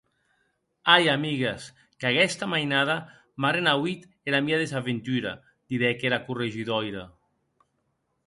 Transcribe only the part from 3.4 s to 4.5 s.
m'a renauit era